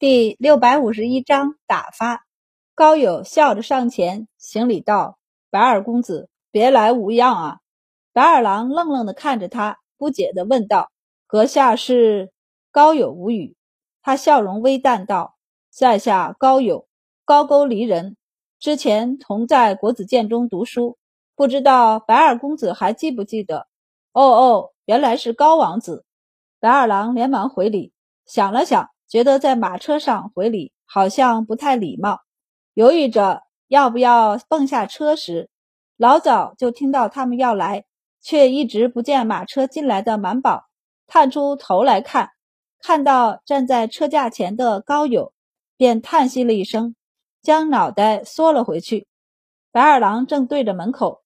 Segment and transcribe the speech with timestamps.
[0.00, 2.24] 第六百五十一章打发。
[2.76, 5.18] 高友笑着上前行礼道
[5.50, 7.58] ：“白二公子，别来无恙啊！”
[8.14, 10.92] 白二郎愣愣地看着他，不解地问道
[11.26, 12.30] ：“阁下是？”
[12.70, 13.56] 高友无语，
[14.00, 15.34] 他笑容微淡道
[15.68, 16.86] ：“在下高友，
[17.24, 18.16] 高句丽人，
[18.60, 20.96] 之前同在国子监中读书，
[21.34, 23.66] 不知道白二公子还记不记得
[24.14, 26.04] ？”“哦哦，原来是高王子。”
[26.60, 27.92] 白二郎连忙回礼，
[28.24, 28.90] 想了想。
[29.08, 32.20] 觉得在马车上回礼好像不太礼貌，
[32.74, 35.48] 犹豫着要不要蹦下车时，
[35.96, 37.86] 老早就听到他们要来，
[38.20, 40.64] 却一直不见马车进来的满宝
[41.06, 42.30] 探出头来看，
[42.80, 45.32] 看到站在车架前的高友，
[45.78, 46.94] 便叹息了一声，
[47.42, 49.08] 将脑袋缩了回去。
[49.72, 51.22] 白二郎正对着门口，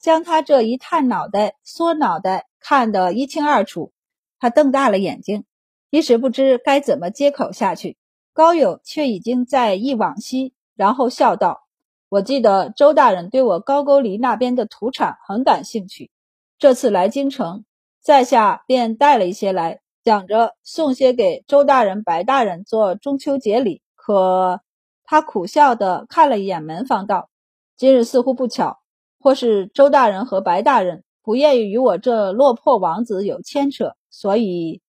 [0.00, 3.92] 将他这一探脑袋、缩脑袋看得一清二楚，
[4.38, 5.44] 他瞪大了眼睛。
[5.90, 7.96] 一时不知该怎么接口下去，
[8.32, 11.62] 高友却已经在忆往昔，然后笑道
[12.10, 16.10] ：“我记得周大人对我高沟离那边的土产很感兴趣，
[16.58, 17.64] 这次来京城，
[18.02, 23.80] 在下便带了一些来，想着送些给周大人、白大人做中秋节礼。
[23.94, 24.60] 可……”
[25.08, 27.30] 他苦笑地看了一眼门房，道
[27.78, 28.80] ：“今日似乎不巧，
[29.20, 34.82] 或是周大人和白大人不愿意与我这落魄王子有牵扯，所以……”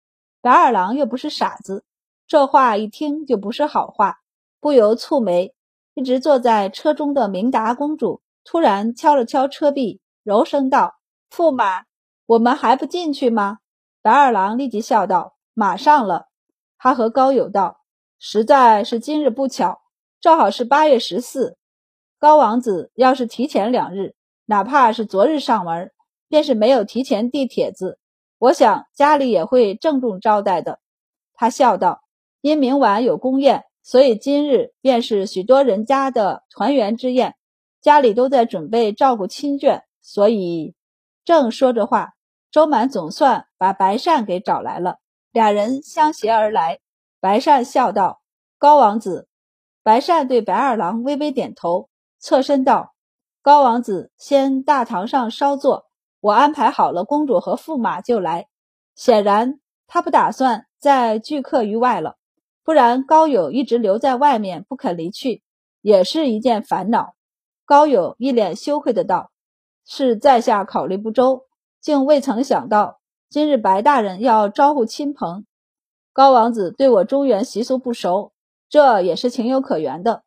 [0.47, 1.83] 白二郎又不是傻子，
[2.25, 4.19] 这话一听就不是好话，
[4.61, 5.53] 不由蹙眉。
[5.93, 10.95] 一直坐在车中的明达公主突然敲了敲车壁，柔声道
[11.29, 11.83] ：“驸马，
[12.25, 13.57] 我们还不进去吗？”
[14.01, 16.27] 白二郎立即笑道：“马上了。”
[16.79, 17.81] 他和高友道
[18.17, 19.81] ：“实在是今日不巧，
[20.21, 21.57] 正好是八月十四。
[22.19, 25.91] 高王子要是提前两日，哪怕是昨日上门，
[26.29, 27.99] 便是没有提前递帖子。”
[28.39, 30.79] 我想家里也会郑重招待的，
[31.33, 32.01] 他笑道。
[32.41, 37.35] 因明晚有宫宴，所以今日便是许多人家的团圆之宴，
[37.81, 40.75] 家里都在准备照顾亲眷，所以
[41.25, 42.13] 正说着话，
[42.51, 44.97] 周满总算把白善给找来了。
[45.31, 46.79] 俩人相携而来，
[47.19, 48.21] 白善笑道
[48.59, 49.27] ：“高王子。”
[49.83, 52.93] 白善对白二郎微微点头，侧身道
[53.41, 55.86] ：“高王子先大堂上稍坐。”
[56.19, 58.47] 我安排好了，公主和驸马就来。
[58.95, 62.15] 显然，他不打算再拒客于外了，
[62.63, 65.43] 不然高友一直留在外面不肯离去，
[65.81, 67.13] 也是一件烦恼。
[67.65, 69.31] 高友一脸羞愧的道
[69.85, 71.43] ：“是在下考虑不周，
[71.79, 72.99] 竟未曾想到
[73.29, 75.45] 今日白大人要招呼亲朋。
[76.13, 78.31] 高王子对我中原习俗不熟，
[78.69, 80.23] 这也是情有可原的，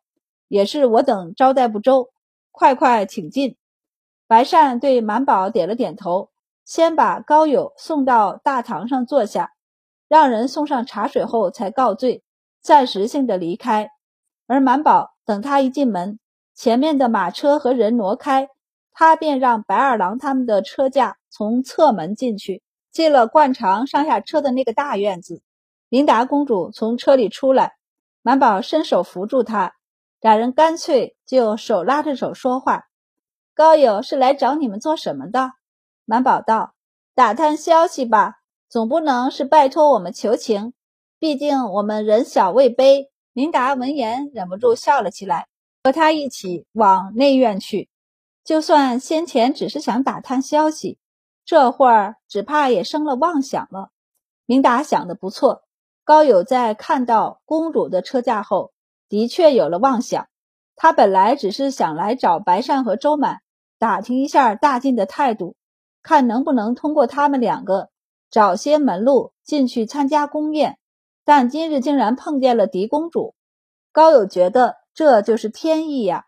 [0.47, 2.09] 也是我等招待不周。
[2.51, 3.57] 快快请进。”
[4.31, 6.29] 白善对满宝点了点头，
[6.63, 9.51] 先把高友送到大堂上坐下，
[10.07, 12.23] 让人送上茶水后才告罪，
[12.61, 13.89] 暂时性的离开。
[14.47, 16.17] 而满宝等他一进门，
[16.55, 18.47] 前面的马车和人挪开，
[18.93, 25.41] 他便让白二郎他们的车驾从侧门进去，进了惯常上下车的那个大院子。
[25.89, 27.73] 琳达公主从车里出来，
[28.21, 29.73] 满宝伸手扶住她，
[30.21, 32.85] 俩人干脆就手拉着手说话。
[33.61, 35.51] 高友是来找你们做什么的？
[36.05, 36.73] 满宝道
[37.13, 40.73] ：“打探消息吧，总不能是拜托我们求情。
[41.19, 45.45] 毕竟我们人小位卑。”明达闻言忍不住笑了起来，
[45.83, 47.87] 和他一起往内院去。
[48.43, 50.97] 就算先前只是想打探消息，
[51.45, 53.91] 这会儿只怕也生了妄想了。
[54.47, 55.61] 明达想的不错，
[56.03, 58.71] 高友在看到公主的车驾后，
[59.07, 60.27] 的确有了妄想。
[60.75, 63.41] 他本来只是想来找白善和周满。
[63.81, 65.55] 打听一下大晋的态度，
[66.03, 67.89] 看能不能通过他们两个
[68.29, 70.77] 找些门路进去参加宫宴。
[71.25, 73.33] 但今日竟然碰见了狄公主，
[73.91, 76.25] 高友觉得这就是天意呀。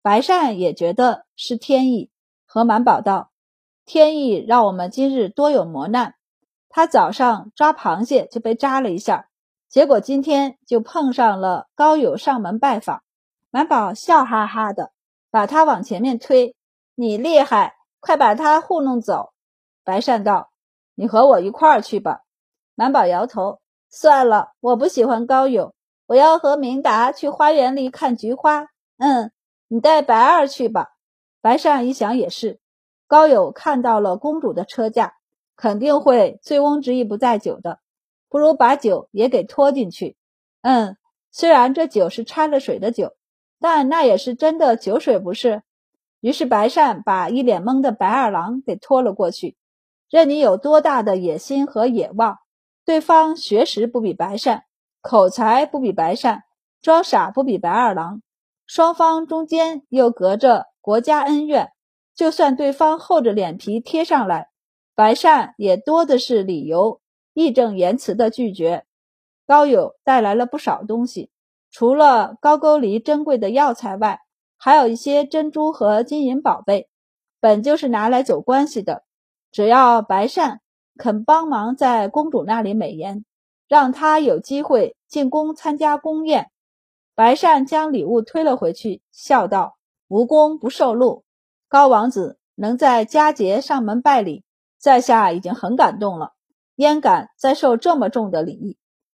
[0.00, 2.10] 白善也觉得是天意，
[2.46, 3.30] 和满宝道
[3.84, 6.14] ：“天意让我们今日多有磨难。
[6.70, 9.28] 他早上抓螃蟹就被扎了一下，
[9.68, 13.02] 结果今天就碰上了高友上门拜访。”
[13.52, 14.92] 满宝笑哈哈的，
[15.30, 16.56] 把他往前面推。
[16.96, 19.32] 你厉害，快把他糊弄走。
[19.82, 20.50] 白善道
[20.94, 22.22] ：“你和我一块儿去吧。”
[22.76, 23.60] 满宝摇头
[23.90, 25.74] ：“算了，我不喜欢高友，
[26.06, 28.68] 我要和明达去花园里看菊花。”
[28.98, 29.32] 嗯，
[29.68, 30.90] 你带白二去吧。
[31.40, 32.60] 白善一想也是，
[33.06, 35.14] 高友看到了公主的车架，
[35.56, 37.80] 肯定会醉翁之意不在酒的，
[38.28, 40.16] 不如把酒也给拖进去。
[40.62, 40.96] 嗯，
[41.32, 43.14] 虽然这酒是掺了水的酒，
[43.60, 45.62] 但那也是真的酒水，不是？
[46.24, 49.58] 于是白善把一脸懵的白二郎给拖了过去。
[50.08, 52.38] 任你有多大的野心和野望，
[52.82, 54.64] 对方学识不比白善，
[55.02, 56.44] 口才不比白善，
[56.80, 58.22] 装傻不比白二郎，
[58.66, 61.72] 双方中间又隔着国家恩怨，
[62.14, 64.48] 就算对方厚着脸皮贴上来，
[64.94, 67.02] 白善也多的是理由，
[67.34, 68.86] 义正言辞的拒绝。
[69.46, 71.30] 高友带来了不少东西，
[71.70, 74.20] 除了高句丽珍贵的药材外，
[74.64, 76.88] 还有一些珍珠和金银宝贝，
[77.38, 79.02] 本就是拿来走关系的。
[79.52, 80.62] 只要白善
[80.96, 83.26] 肯帮忙在公主那里美言，
[83.68, 86.50] 让他有机会进宫参加宫宴。
[87.14, 89.76] 白善将礼物推了回去，笑道
[90.08, 91.24] ：“无功不受禄，
[91.68, 94.44] 高王子能在佳节上门拜礼，
[94.78, 96.32] 在下已经很感动了，
[96.76, 98.78] 焉敢再受这么重的礼？”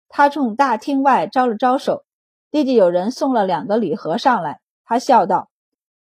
[0.10, 2.04] 他冲大厅外招了招手，
[2.50, 4.60] 立即有人送了两个礼盒上来。
[4.86, 5.50] 他笑道：“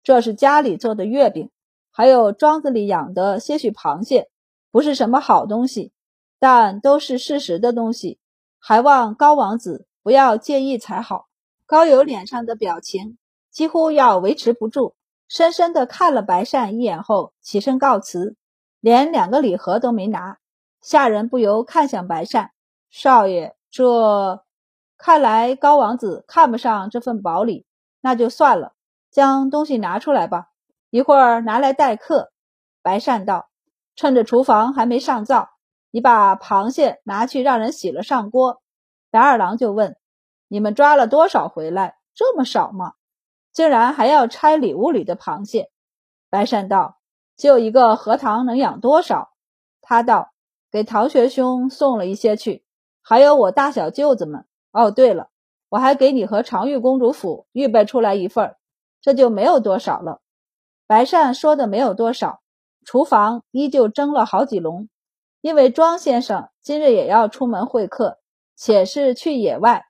[0.02, 1.50] 这是家里做的月饼，
[1.90, 4.29] 还有庄子里养的些许螃蟹，
[4.70, 5.93] 不是什么好东西，
[6.38, 8.19] 但都是事实的东西，
[8.58, 11.29] 还望高王子不要介意才好。”
[11.64, 13.17] 高友脸上的表情
[13.50, 14.94] 几乎要维持不住，
[15.26, 18.37] 深深的看了白善一眼后，起身告辞，
[18.81, 20.38] 连两个礼盒都没拿。
[20.82, 22.50] 下人不由看向白善
[22.90, 23.56] 少爷。
[23.70, 24.44] 这
[24.99, 27.64] 看来高王子看不上这份薄礼，
[28.02, 28.75] 那就算了，
[29.10, 30.49] 将东西拿出来吧，
[30.90, 32.31] 一会儿拿来待客。
[32.82, 33.49] 白善道
[33.96, 35.49] ：“趁着厨房还没上灶，
[35.90, 38.60] 你把螃蟹拿去让人洗了上锅。”
[39.10, 39.96] 白二郎就问
[40.49, 41.96] ：“你们抓了多少回来？
[42.14, 42.93] 这么少吗？
[43.52, 45.70] 竟然还要拆礼物里的螃蟹？”
[46.28, 46.99] 白善道
[47.38, 49.31] ：“就一个荷塘能养多少？”
[49.81, 50.32] 他道
[50.72, 52.64] ：“给陶学兄送了一些去。”
[53.04, 55.28] 还有我大小舅子们哦，对了，
[55.73, 58.57] 我还给你和常玉公主府预备出来一份
[59.01, 60.21] 这就没有多少了。
[60.87, 62.43] 白善说的没有多少，
[62.85, 64.91] 厨房依旧蒸了好几笼，
[65.41, 68.19] 因为庄先生今日也要出门会客，
[68.55, 69.87] 且是去野外，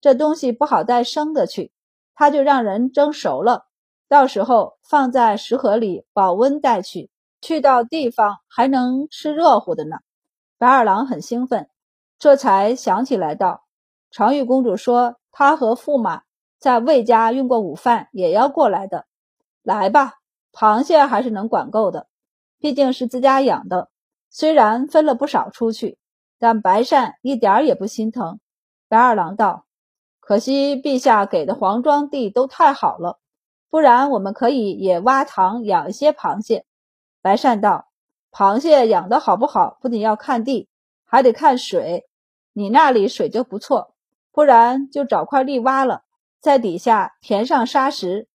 [0.00, 1.70] 这东西不好带生的去，
[2.14, 3.66] 他就让人蒸熟了，
[4.08, 7.10] 到时候放在食盒里保温带去，
[7.42, 9.98] 去到地方还能吃热乎的呢。
[10.56, 11.68] 白二郎很兴奋。
[12.18, 13.66] 这才想起来道
[14.10, 16.22] ：“常玉公主说，他和驸马
[16.58, 19.04] 在魏家用过午饭，也要过来的。
[19.62, 20.14] 来吧，
[20.50, 22.06] 螃蟹还是能管够的，
[22.58, 23.90] 毕竟是自家养的。
[24.30, 25.98] 虽然分了不少出去，
[26.38, 28.40] 但白善一点也不心疼。”
[28.88, 29.66] 白二郎道
[30.20, 33.18] ：“可惜陛下给的黄庄地都太好了，
[33.68, 36.64] 不然我们可以也挖塘养一些螃蟹。”
[37.20, 37.88] 白善道
[38.32, 40.70] ：“螃蟹养的好不好，不仅要看地。”
[41.04, 42.08] 还得看水，
[42.54, 43.94] 你那里水就不错，
[44.36, 46.02] 不然就找块地挖了，
[46.42, 48.28] 在底下填上沙石。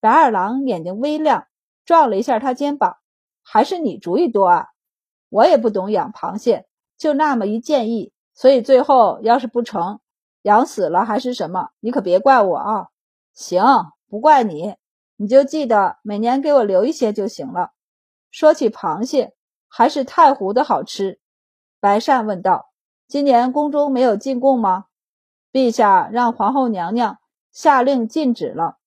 [0.00, 1.46] 白二郎眼睛微亮，
[1.84, 2.96] 撞了一下他肩膀
[3.40, 4.70] ：“还是你主意多啊！
[5.28, 6.66] 我也不懂养螃蟹，
[6.98, 10.00] 就那么一建议，所以最后要是不成，
[10.42, 12.88] 养死了还是什么，你可别怪我啊！
[13.32, 13.62] 行，
[14.10, 14.74] 不怪你，
[15.14, 17.70] 你就记得每年给我留一些就行了。
[18.28, 19.36] 说起螃蟹，
[19.68, 21.20] 还是太湖的好吃。”
[21.78, 22.72] 白善问道
[23.06, 24.86] ：“今年宫中没有进贡吗？”
[25.54, 27.18] 陛下让皇后娘娘
[27.52, 28.78] 下令禁止了，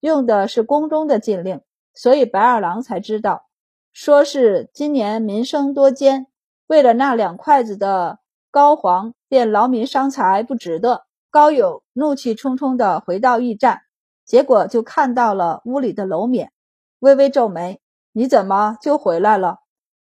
[0.00, 1.60] 用的是宫中的禁令，
[1.94, 3.46] 所以白二郎才知道，
[3.92, 6.26] 说是今年民生多艰，
[6.66, 8.18] 为了那两筷子的
[8.50, 11.04] 膏黄，便劳民伤财，不值得。
[11.30, 13.82] 高友怒气冲冲地回到驿站，
[14.24, 16.50] 结果就看到了屋里的娄冕，
[16.98, 17.80] 微微皱眉
[18.10, 19.58] ：“你怎么就回来了？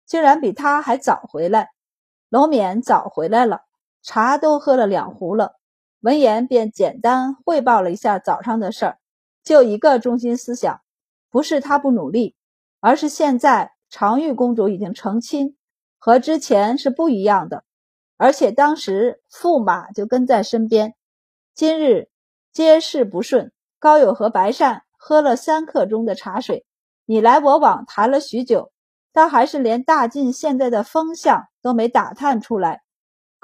[0.08, 1.70] 竟然比他还早回来。”
[2.30, 3.62] 娄冕早回来了，
[4.02, 5.60] 茶都喝了两壶了。
[6.06, 9.00] 闻言便简单汇报了一下早上的事儿，
[9.44, 10.82] 就一个中心思想，
[11.32, 12.36] 不是他不努力，
[12.80, 15.58] 而是现在常玉公主已经成亲，
[15.98, 17.64] 和之前是不一样的。
[18.18, 20.94] 而且当时驸马就跟在身边，
[21.56, 22.10] 今日
[22.54, 23.52] 皆事不顺。
[23.80, 26.68] 高友和白善喝了三刻钟的茶水，
[27.06, 28.72] 你来我往谈了许久。
[29.12, 32.84] 但还是连大晋现在的风向都没打探出来，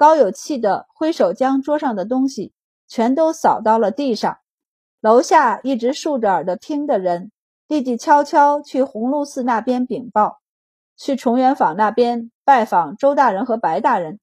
[0.02, 2.52] 高有气的挥手将桌上的东西
[2.88, 4.38] 全都扫到了地上。
[5.00, 7.30] 楼下一直竖着耳朵听的人，
[7.68, 10.40] 立即悄悄去鸿胪寺那边禀报，
[10.96, 14.18] 去崇元坊那边拜访周大人和白大人。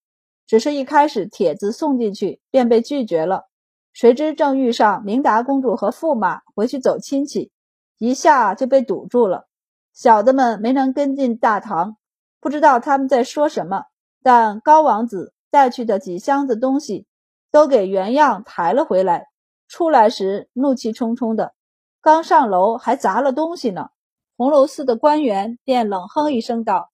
[0.45, 3.45] 只是一开始帖子送进去便被拒绝了，
[3.93, 7.53] 谁知正遇上明达公主和驸马回去走亲戚，
[7.97, 9.47] 一下就被堵住了。
[9.93, 11.95] 小的们没能跟进大堂，
[12.41, 13.83] 不知道他们在说什么。
[14.21, 17.05] 但高王子带去的几箱子东西
[17.51, 19.27] 都给原样抬了回来。
[19.67, 21.53] 出来时怒气冲冲的，
[22.01, 23.89] 刚上楼还砸了东西呢。
[24.35, 26.91] 红楼寺的官员便冷哼一声道：“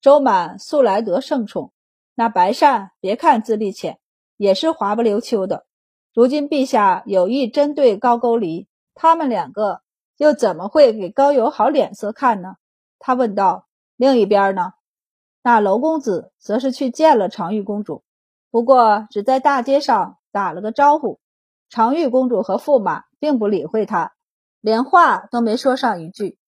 [0.00, 1.72] 周满素来得圣宠，
[2.14, 3.98] 那白善别看资历浅，
[4.36, 5.66] 也是滑不溜秋的。
[6.14, 9.82] 如今陛下有意针对高句丽，他们两个
[10.16, 12.54] 又怎么会给高邮好脸色看呢？
[12.98, 13.66] 他问道。
[13.96, 14.72] 另一边呢，
[15.46, 18.02] 那娄公子则是去见了常玉公主，
[18.50, 21.20] 不过只在大街上打了个招呼。
[21.68, 24.14] 常玉公主和驸马并不理会他，
[24.62, 26.38] 连话都没说上一句。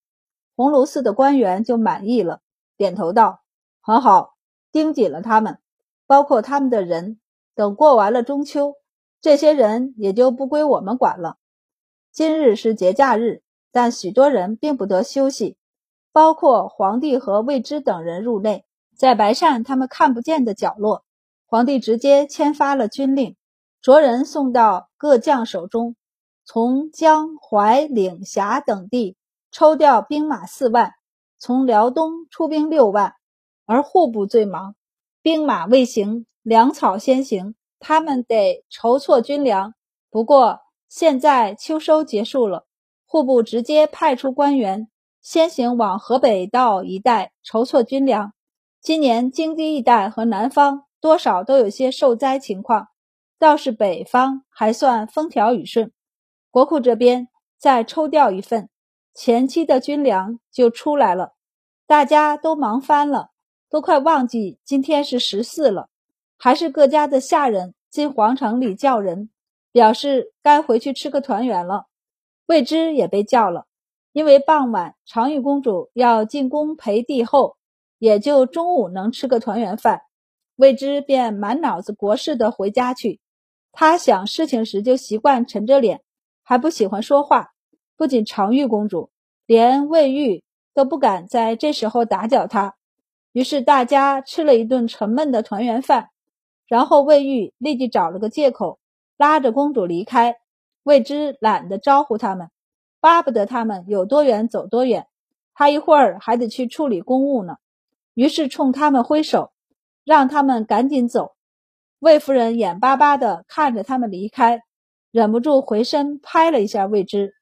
[0.57, 2.41] 鸿胪寺的官员就满意了，
[2.79, 3.43] 点头道
[3.83, 4.35] ：“很好，
[4.73, 5.59] 盯紧了他们，
[6.07, 7.21] 包括他们的人。
[7.55, 8.77] 等过完了中秋，
[9.21, 11.37] 这些人也就不归我们管了。
[12.13, 15.59] 今日是节假日，但许多人并不得休息。”
[16.13, 18.66] 包括皇帝和魏之等人入内，
[18.97, 21.05] 在白善他们看不见的角落，
[21.47, 23.37] 皇帝直接签发了军令，
[23.83, 25.97] 着人送到各将手中，
[26.45, 29.17] 从江淮岭峡等地
[29.53, 30.95] 抽调兵马四万，
[31.39, 33.15] 从辽东出兵六万，
[33.67, 34.75] 而户部最忙，
[35.21, 39.75] 兵马未行，粮草先行，他们得筹措军粮。
[40.11, 42.65] 不过现在秋收结束了，
[43.07, 44.89] 户部直接派出官员。
[45.21, 48.33] 先行往河北道一带筹措军粮。
[48.87, 52.87] 今年京畿一带和南方多少都有些受灾情况，
[53.37, 55.91] 倒是北方还算风调雨顺。
[56.53, 57.27] 国库这边
[57.59, 58.69] 再抽调一份，
[59.13, 61.33] 前期的军粮就出来了。
[61.89, 63.31] 大家都忙翻了，
[63.69, 65.89] 都快忘记今天是十四了。
[66.39, 69.31] 还是各家的下人进皇城里叫人，
[69.73, 71.87] 表示该回去吃个团圆了。
[72.47, 73.67] 未知也被叫了。
[74.13, 77.57] 因为傍晚常玉公主要进宫陪帝后，
[77.99, 80.03] 也就中午能吃个团圆饭，
[80.57, 83.21] 未知便满脑子国事的回家去。
[83.73, 86.03] 他想事情时就习惯沉着脸，
[86.43, 87.51] 还不喜欢说话。
[87.97, 89.11] 不仅常玉公主，
[89.47, 92.75] 连魏玉都不敢在这时候打搅他。
[93.33, 96.09] 于是大家吃了一顿沉闷的团圆饭，
[96.67, 98.79] 然后魏玉立即找了个借口，
[99.17, 100.37] 拉着公主离开。
[100.83, 102.51] 未知懒得招呼他们。
[103.01, 105.07] 巴不得他们有多远走多远，
[105.55, 107.57] 他一会儿还得去处理公务呢。
[108.17, 109.53] 于是冲他们挥手，
[110.03, 111.35] 让他们赶紧走。
[111.99, 114.63] 魏夫人眼巴巴地看着他们离开，
[115.11, 117.35] 忍不住回身拍了一下魏之。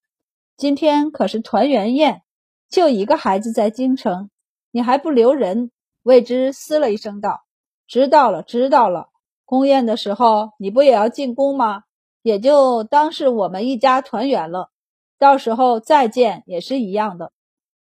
[0.57, 2.23] 今天可是团圆宴，
[2.69, 4.31] 就一个孩子在京城，
[4.73, 5.71] 你还不留人？
[6.03, 7.45] 魏之嘶了一声道
[7.87, 9.11] ：“知道了，知道了。
[9.45, 11.85] 宫宴的时候，你不也要进宫吗？
[12.21, 14.71] 也就当是我们一家团圆了。”
[15.21, 17.31] 到时候再见也是一样的。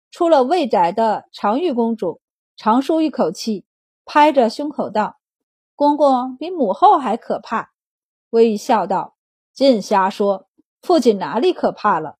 [0.09, 2.19] 出了魏宅的常玉公主
[2.59, 3.63] 长舒一口气，
[4.03, 5.15] 拍着胸口道
[5.77, 7.71] ：“公公比母后还可怕。”
[8.31, 9.15] 魏玉笑道
[9.55, 10.49] ：“尽瞎说，
[10.81, 12.17] 父亲哪里可怕了？”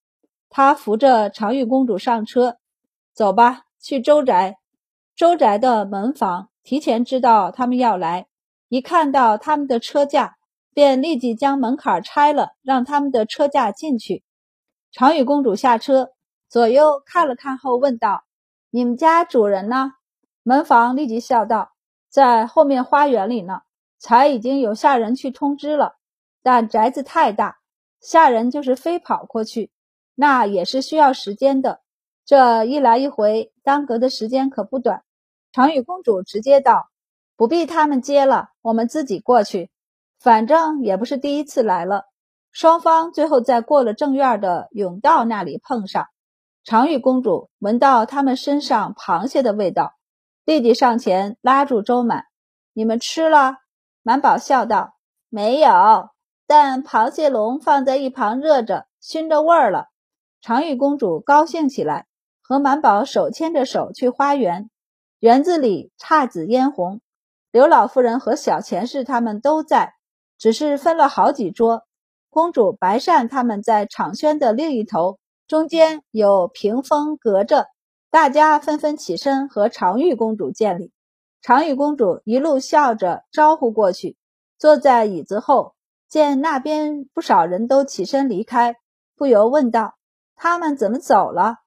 [0.50, 2.58] 他扶着长玉公主上车，
[3.14, 4.56] 走吧，去周宅。
[5.14, 8.28] 周宅的门房提前知道他们要来，
[8.70, 10.38] 一看到他们的车驾，
[10.74, 14.24] 便立即将门槛拆了，让他们的车驾进去。
[14.94, 16.12] 长玉公主下车，
[16.48, 18.24] 左右看了看后问道
[18.72, 19.92] ：“你们家主人呢？”
[20.50, 21.74] 门房立即笑道
[22.10, 23.62] ：“在后面花园里呢，
[24.00, 25.98] 才已经有下人去通知了。
[26.42, 27.60] 但宅子太大，
[28.02, 29.70] 下人就是飞跑过去，
[30.16, 31.82] 那也是需要时间的。
[32.26, 35.04] 这一来一回，耽搁的时间可不短。”
[35.54, 36.90] 长羽公主直接道
[37.38, 39.70] ：“不必他们接了，我们自己过去，
[40.20, 42.06] 反正也不是第一次来了。”
[42.52, 46.08] 双方最后在过了正院的甬道那里碰上，
[46.64, 49.94] 长羽公主闻到他们身上螃蟹的味道，
[50.50, 52.26] 立即上前拉住周满
[52.74, 53.58] ：“你们吃了？”
[54.02, 54.96] 满宝笑道
[55.30, 56.10] ：“没有，
[56.48, 59.90] 但螃蟹笼放在一旁热着，熏着味儿了。”
[60.42, 62.08] 常玉公主高兴起来，
[62.42, 64.72] 和满宝手牵着手去花园。
[65.20, 67.00] 园子里姹紫嫣红，
[67.52, 69.94] 刘老夫人和小钱氏他们都在，
[70.40, 71.84] 只是分了好几桌。
[72.32, 77.68] 公主白善他们在场轩的另一头，中间有屏风隔着，
[78.12, 80.92] 大家纷纷起身和常玉公主见礼。
[81.42, 84.18] 常玉公主一路笑着招呼过去，
[84.58, 85.76] 坐在椅子后，
[86.08, 88.78] 见那边不少人都起身离开，
[89.16, 89.96] 不由问道
[90.36, 91.58] ：“他们怎么走了？”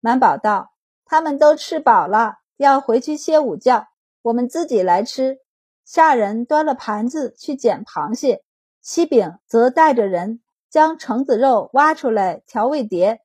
[0.00, 0.72] 满宝道
[1.06, 3.86] ：“他们都吃饱了，要回去歇午觉，
[4.22, 5.38] 我们自己来吃。”
[5.86, 8.42] 下人端了盘子去捡螃蟹。
[8.80, 13.20] 西饼则带着人将橙子肉挖出来调味碟。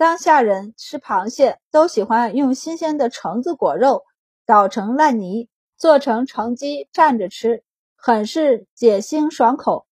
[0.00, 4.04] 当下人吃螃蟹都喜欢用新鲜的橙子果肉
[4.46, 7.62] 捣成烂泥，做成橙鸡蘸着吃，
[7.96, 9.86] 很是解腥爽口。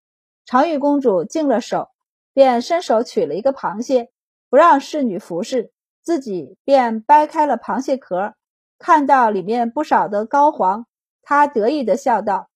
[0.46, 1.90] 长玉公主净了手，
[2.32, 4.08] 便伸手取了一个螃蟹，
[4.48, 8.32] 不让侍女服侍，自己便掰开了螃蟹壳，
[8.78, 10.86] 看到里面不少的膏黄，
[11.20, 12.48] 她得意地笑道：“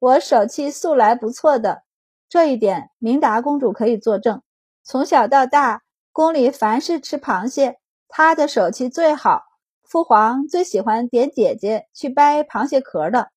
[0.00, 1.84] 我手气素来不错的。”
[2.28, 4.42] 这一点明达公主可以作证。
[4.82, 5.82] 从小到大，
[6.16, 9.42] 宫里凡是吃螃蟹，他的手气最好。
[9.84, 13.32] 父皇最喜欢点姐姐去掰螃蟹壳的。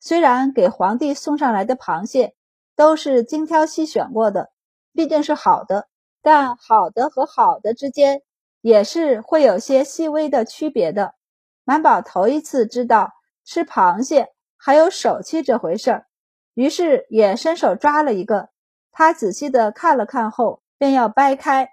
[0.00, 2.34] 虽然给皇帝送上来的螃蟹
[2.74, 4.50] 都是精挑细选过的，
[4.92, 5.86] 毕竟是好的，
[6.22, 8.22] 但好的和好的之间
[8.60, 11.14] 也是会有些细微的区别的。
[11.62, 13.12] 满宝头一次知道
[13.44, 16.06] 吃螃蟹还有手气这回事儿，
[16.54, 18.48] 于是也伸手抓了一个。
[18.90, 21.68] 他仔细的看了看后，便要掰开。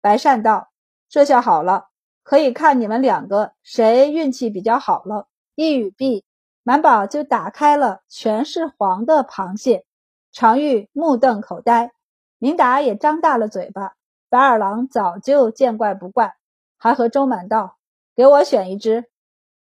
[0.00, 0.70] 白善道
[1.08, 1.86] ：“这下好了。”
[2.22, 5.28] 可以看你们两个谁运气比较好了。
[5.54, 6.26] 一语毕，
[6.62, 9.86] 满宝就打开了全是黄的螃蟹。
[10.30, 11.92] 常玉目瞪口呆，
[12.36, 13.94] 明达也张大了嘴巴。
[14.28, 16.34] 白二郎早就见怪不怪，
[16.76, 17.78] 还和周满道
[18.14, 19.06] ：“给我选一只，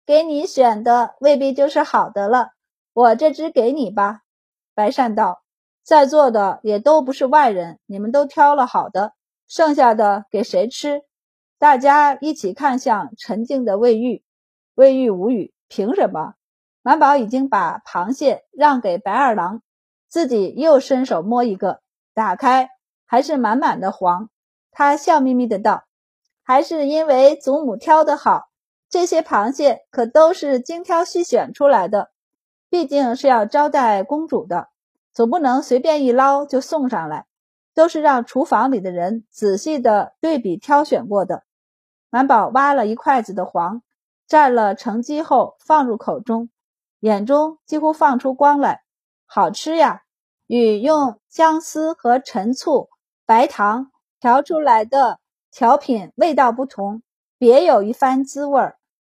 [0.05, 2.51] 给你选的未必就是好的了。
[2.93, 4.21] 我这只给你吧。”
[4.73, 5.43] 白善道
[5.83, 9.13] ：“在座的也都不是外人，你们都挑了好的，
[9.47, 11.03] 剩下的给谁吃？”
[11.57, 14.23] 大家一起看向沉静的魏玉，
[14.75, 15.53] 魏玉无语。
[15.67, 16.35] 凭什么？
[16.83, 19.63] 满宝已经把螃蟹让给白二郎，
[20.07, 21.81] 自己又伸手摸一个，
[22.13, 22.69] 打开
[23.07, 24.29] 还是满满的黄。
[24.69, 25.85] 他笑眯眯的道
[26.43, 28.49] ：“还是因为祖母挑的好，
[28.89, 32.11] 这些螃蟹可都是精挑细选出来的。
[32.69, 34.67] 毕竟是要招待公主的，
[35.13, 37.25] 总不能随便一捞就送上来。”
[37.75, 41.43] 都是让厨房里的人仔细的对比挑选过的。
[42.09, 43.83] 满宝挖了一筷子的黄，
[44.27, 46.49] 蘸了橙汁后放入口中，
[47.01, 48.81] 眼中几乎放出光来。
[49.27, 50.01] 好吃呀！
[50.47, 52.89] 与用姜丝和陈醋、
[53.25, 55.19] 白糖调出来的
[55.51, 57.01] 调品味道不同，
[57.37, 58.77] 别有一番滋味儿。